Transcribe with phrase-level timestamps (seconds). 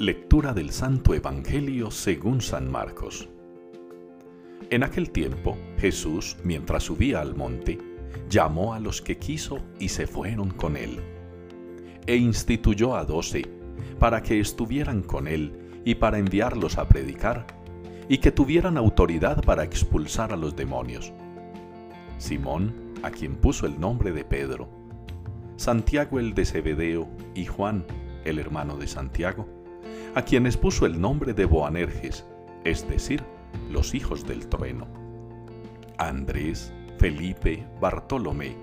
[0.00, 3.28] Lectura del Santo Evangelio según San Marcos.
[4.70, 7.78] En aquel tiempo, Jesús, mientras subía al monte,
[8.28, 10.98] llamó a los que quiso y se fueron con él.
[12.08, 13.42] E instituyó a doce,
[14.00, 17.46] para que estuvieran con él y para enviarlos a predicar,
[18.08, 21.12] y que tuvieran autoridad para expulsar a los demonios.
[22.18, 24.68] Simón, a quien puso el nombre de Pedro,
[25.54, 27.86] Santiago el de Zebedeo y Juan,
[28.24, 29.46] el hermano de Santiago,
[30.14, 32.24] a quienes puso el nombre de Boanerges,
[32.64, 33.22] es decir,
[33.70, 34.86] los hijos del trueno.
[35.98, 38.56] Andrés, Felipe, Bartolomé,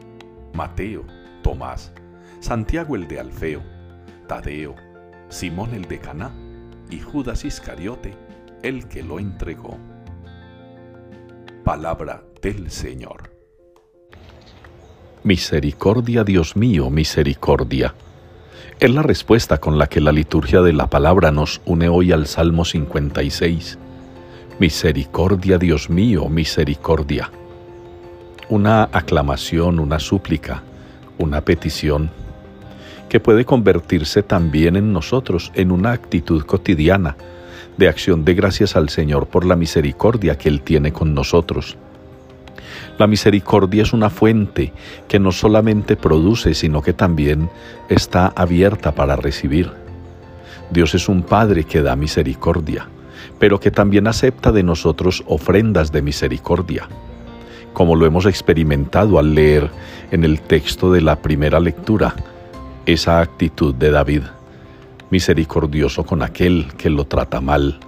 [0.53, 1.05] Mateo,
[1.43, 1.93] Tomás,
[2.39, 3.61] Santiago el de Alfeo,
[4.27, 4.75] Tadeo,
[5.29, 6.31] Simón el de Caná
[6.89, 8.15] y Judas Iscariote,
[8.63, 9.77] el que lo entregó.
[11.63, 13.29] Palabra del Señor.
[15.23, 17.93] Misericordia, Dios mío, misericordia
[18.81, 22.25] es la respuesta con la que la liturgia de la palabra nos une hoy al
[22.25, 23.77] Salmo 56.
[24.57, 27.29] Misericordia, Dios mío, misericordia.
[28.49, 30.63] Una aclamación, una súplica,
[31.19, 32.09] una petición
[33.07, 37.15] que puede convertirse también en nosotros en una actitud cotidiana
[37.77, 41.77] de acción de gracias al Señor por la misericordia que Él tiene con nosotros
[43.01, 44.73] la misericordia es una fuente
[45.07, 47.49] que no solamente produce, sino que también
[47.89, 49.71] está abierta para recibir.
[50.69, 52.87] Dios es un Padre que da misericordia,
[53.39, 56.87] pero que también acepta de nosotros ofrendas de misericordia,
[57.73, 59.71] como lo hemos experimentado al leer
[60.11, 62.13] en el texto de la primera lectura,
[62.85, 64.21] esa actitud de David,
[65.09, 67.79] misericordioso con aquel que lo trata mal,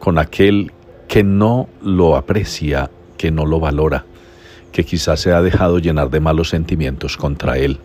[0.00, 0.72] con aquel
[1.06, 4.06] que no lo aprecia, que no lo valora
[4.76, 7.78] que quizás se ha dejado llenar de malos sentimientos contra él.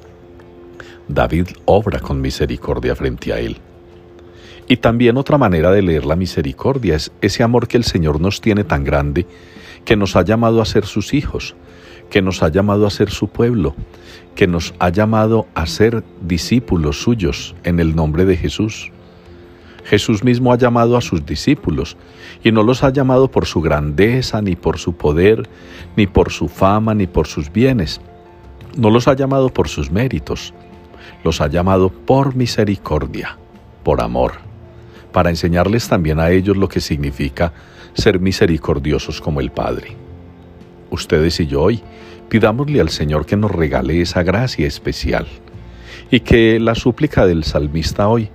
[1.07, 3.59] David obra con misericordia frente a él.
[4.67, 8.41] Y también otra manera de leer la misericordia es ese amor que el Señor nos
[8.41, 9.25] tiene tan grande,
[9.85, 11.55] que nos ha llamado a ser sus hijos,
[12.09, 13.73] que nos ha llamado a ser su pueblo,
[14.35, 18.91] que nos ha llamado a ser discípulos suyos en el nombre de Jesús.
[19.85, 21.97] Jesús mismo ha llamado a sus discípulos
[22.43, 25.49] y no los ha llamado por su grandeza, ni por su poder,
[25.95, 28.01] ni por su fama, ni por sus bienes.
[28.77, 30.53] No los ha llamado por sus méritos,
[31.23, 33.37] los ha llamado por misericordia,
[33.83, 34.33] por amor,
[35.11, 37.53] para enseñarles también a ellos lo que significa
[37.93, 39.95] ser misericordiosos como el Padre.
[40.89, 41.83] Ustedes y yo hoy
[42.29, 45.27] pidámosle al Señor que nos regale esa gracia especial
[46.09, 48.29] y que la súplica del salmista hoy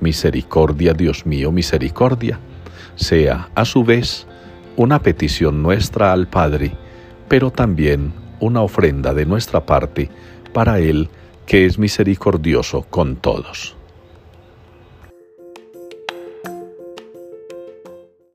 [0.00, 2.38] Misericordia, Dios mío, misericordia,
[2.96, 4.26] sea a su vez
[4.76, 6.72] una petición nuestra al Padre,
[7.28, 10.10] pero también una ofrenda de nuestra parte
[10.52, 11.08] para Él
[11.46, 13.77] que es misericordioso con todos.